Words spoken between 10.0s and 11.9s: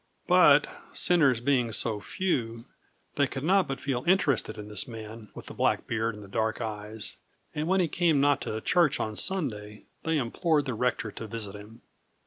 they implored the rector to visit him.